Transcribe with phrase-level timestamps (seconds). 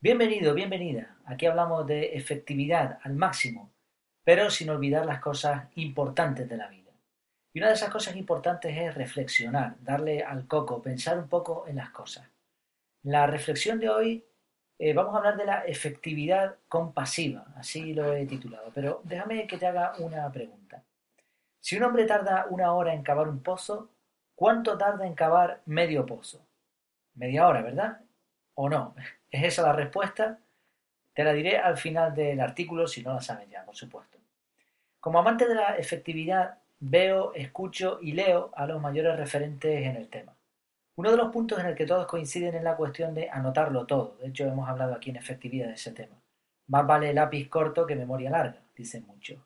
[0.00, 1.16] Bienvenido, bienvenida.
[1.24, 3.72] Aquí hablamos de efectividad al máximo,
[4.22, 6.92] pero sin olvidar las cosas importantes de la vida.
[7.52, 11.74] Y una de esas cosas importantes es reflexionar, darle al coco, pensar un poco en
[11.74, 12.30] las cosas.
[13.02, 14.24] La reflexión de hoy
[14.78, 19.58] eh, vamos a hablar de la efectividad compasiva, así lo he titulado, pero déjame que
[19.58, 20.84] te haga una pregunta.
[21.58, 23.90] Si un hombre tarda una hora en cavar un pozo,
[24.36, 26.46] ¿cuánto tarda en cavar medio pozo?
[27.14, 28.00] Media hora, ¿verdad?
[28.60, 28.94] ¿O no?
[29.30, 30.40] ¿Es esa la respuesta?
[31.14, 34.18] Te la diré al final del artículo si no la sabes ya, por supuesto.
[35.00, 40.08] Como amante de la efectividad, veo, escucho y leo a los mayores referentes en el
[40.08, 40.34] tema.
[40.96, 44.16] Uno de los puntos en el que todos coinciden es la cuestión de anotarlo todo.
[44.20, 46.20] De hecho, hemos hablado aquí en efectividad de ese tema.
[46.66, 49.38] Más vale lápiz corto que memoria larga, dicen muchos.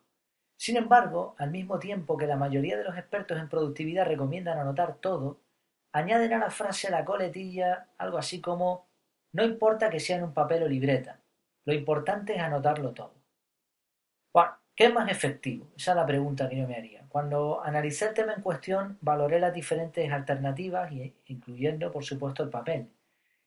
[0.56, 4.94] Sin embargo, al mismo tiempo que la mayoría de los expertos en productividad recomiendan anotar
[4.94, 5.40] todo,
[5.92, 8.90] añaden a la frase la coletilla algo así como
[9.32, 11.18] no importa que sea en un papel o libreta,
[11.64, 13.14] lo importante es anotarlo todo.
[14.32, 15.68] Bueno, ¿qué es más efectivo?
[15.76, 17.04] Esa es la pregunta que yo me haría.
[17.08, 20.90] Cuando analicé el tema en cuestión, valoré las diferentes alternativas,
[21.26, 22.88] incluyendo, por supuesto, el papel.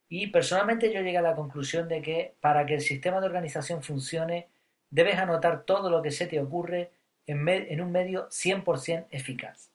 [0.07, 3.81] Y personalmente yo llegué a la conclusión de que para que el sistema de organización
[3.81, 4.47] funcione,
[4.89, 6.91] debes anotar todo lo que se te ocurre
[7.25, 9.71] en, en un medio 100% eficaz.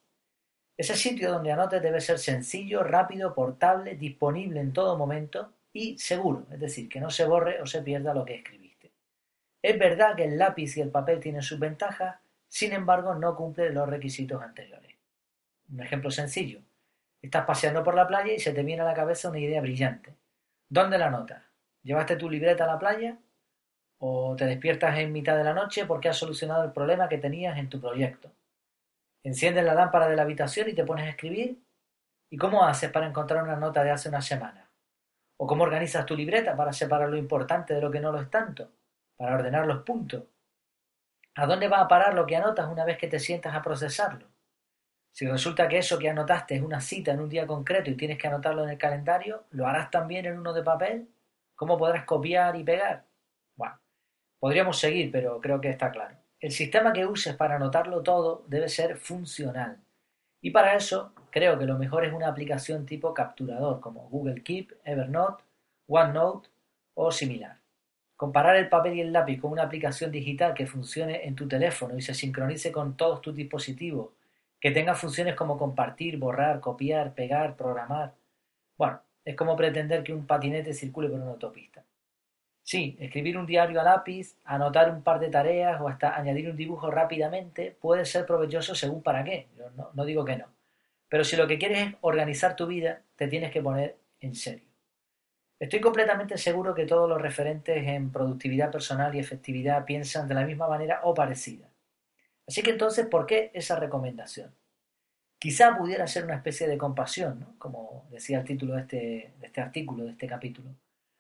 [0.77, 6.47] Ese sitio donde anotes debe ser sencillo, rápido, portable, disponible en todo momento y seguro,
[6.51, 8.93] es decir, que no se borre o se pierda lo que escribiste.
[9.63, 12.19] Es verdad que el lápiz y el papel tienen sus ventajas,
[12.49, 14.97] sin embargo no cumple los requisitos anteriores.
[15.71, 16.61] Un ejemplo sencillo.
[17.23, 20.17] Estás paseando por la playa y se te viene a la cabeza una idea brillante.
[20.69, 21.43] ¿Dónde la notas?
[21.83, 23.19] ¿Llevaste tu libreta a la playa?
[23.99, 27.59] ¿O te despiertas en mitad de la noche porque has solucionado el problema que tenías
[27.59, 28.33] en tu proyecto?
[29.23, 31.63] ¿Enciendes la lámpara de la habitación y te pones a escribir?
[32.31, 34.70] ¿Y cómo haces para encontrar una nota de hace una semana?
[35.43, 38.29] ¿O cómo organizas tu libreta para separar lo importante de lo que no lo es
[38.29, 38.73] tanto?
[39.17, 40.25] Para ordenar los puntos.
[41.35, 44.27] ¿A dónde va a parar lo que anotas una vez que te sientas a procesarlo?
[45.11, 48.19] Si resulta que eso que anotaste es una cita en un día concreto y tienes
[48.19, 51.09] que anotarlo en el calendario, ¿lo harás también en uno de papel?
[51.55, 53.07] ¿Cómo podrás copiar y pegar?
[53.57, 53.81] Bueno,
[54.39, 56.19] podríamos seguir, pero creo que está claro.
[56.39, 59.81] El sistema que uses para anotarlo todo debe ser funcional.
[60.43, 64.73] Y para eso creo que lo mejor es una aplicación tipo capturador como Google Keep,
[64.85, 65.43] Evernote,
[65.87, 66.49] OneNote
[66.95, 67.59] o similar.
[68.17, 71.97] Comparar el papel y el lápiz con una aplicación digital que funcione en tu teléfono
[71.97, 74.11] y se sincronice con todos tus dispositivos,
[74.61, 78.15] que tenga funciones como compartir, borrar, copiar, pegar, programar.
[78.77, 81.83] Bueno, es como pretender que un patinete circule por una autopista.
[82.63, 86.57] Sí, escribir un diario a lápiz, anotar un par de tareas o hasta añadir un
[86.57, 89.49] dibujo rápidamente puede ser provechoso según para qué.
[89.95, 90.60] No digo que no.
[91.11, 94.71] Pero si lo que quieres es organizar tu vida, te tienes que poner en serio.
[95.59, 100.47] Estoy completamente seguro que todos los referentes en productividad personal y efectividad piensan de la
[100.47, 101.69] misma manera o parecida.
[102.47, 104.55] Así que entonces, ¿por qué esa recomendación?
[105.39, 107.55] Quizá pudiera ser una especie de compasión, ¿no?
[107.59, 108.97] como decía el título de este,
[109.39, 110.71] de este artículo, de este capítulo.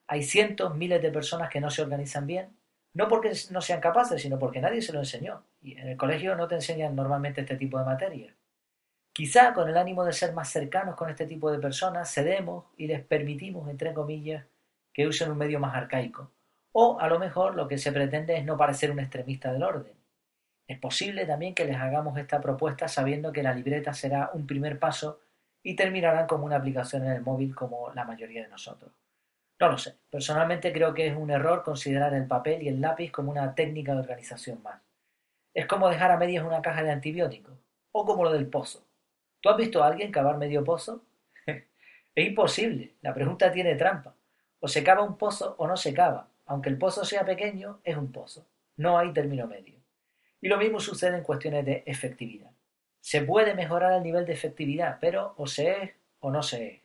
[0.06, 2.56] Hay cientos, miles de personas que no se organizan bien,
[2.94, 5.44] no porque no sean capaces, sino porque nadie se lo enseñó.
[5.60, 8.39] Y en el colegio no te enseñan normalmente este tipo de materias.
[9.20, 12.86] Quizá con el ánimo de ser más cercanos con este tipo de personas, cedemos y
[12.86, 14.46] les permitimos, entre comillas,
[14.94, 16.30] que usen un medio más arcaico.
[16.72, 19.92] O a lo mejor lo que se pretende es no parecer un extremista del orden.
[20.66, 24.78] Es posible también que les hagamos esta propuesta sabiendo que la libreta será un primer
[24.78, 25.20] paso
[25.62, 28.90] y terminarán como una aplicación en el móvil como la mayoría de nosotros.
[29.60, 29.98] No lo sé.
[30.08, 33.92] Personalmente creo que es un error considerar el papel y el lápiz como una técnica
[33.92, 34.80] de organización más.
[35.52, 37.58] Es como dejar a medias una caja de antibióticos,
[37.92, 38.89] o como lo del pozo.
[39.40, 41.04] ¿Tú has visto a alguien cavar medio pozo?
[41.46, 42.94] es imposible.
[43.00, 44.14] La pregunta tiene trampa.
[44.60, 46.28] O se cava un pozo o no se cava.
[46.46, 48.46] Aunque el pozo sea pequeño, es un pozo.
[48.76, 49.78] No hay término medio.
[50.40, 52.50] Y lo mismo sucede en cuestiones de efectividad.
[53.00, 55.90] Se puede mejorar el nivel de efectividad, pero o se es
[56.20, 56.80] o no se es.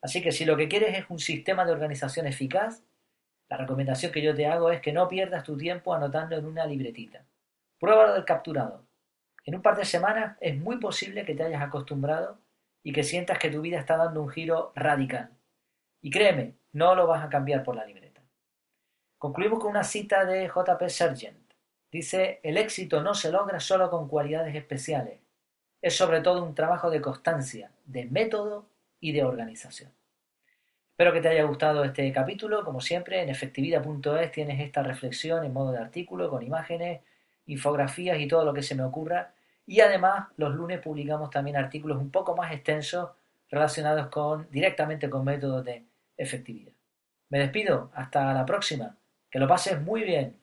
[0.00, 2.82] Así que si lo que quieres es un sistema de organización eficaz,
[3.48, 6.66] la recomendación que yo te hago es que no pierdas tu tiempo anotando en una
[6.66, 7.24] libretita.
[7.78, 8.84] Pruébalo del capturador.
[9.44, 12.38] En un par de semanas es muy posible que te hayas acostumbrado
[12.82, 15.30] y que sientas que tu vida está dando un giro radical.
[16.00, 18.22] Y créeme, no lo vas a cambiar por la libreta.
[19.18, 20.88] Concluimos con una cita de J.P.
[20.88, 21.52] Sargent.
[21.90, 25.20] Dice, el éxito no se logra solo con cualidades especiales.
[25.80, 28.66] Es sobre todo un trabajo de constancia, de método
[28.98, 29.92] y de organización.
[30.90, 32.64] Espero que te haya gustado este capítulo.
[32.64, 37.00] Como siempre, en efectividad.es tienes esta reflexión en modo de artículo, con imágenes,
[37.46, 39.34] infografías y todo lo que se me ocurra.
[39.66, 43.10] Y además, los lunes publicamos también artículos un poco más extensos
[43.48, 45.86] relacionados con directamente con métodos de
[46.16, 46.72] efectividad.
[47.28, 48.96] Me despido, hasta la próxima.
[49.30, 50.41] Que lo pases muy bien.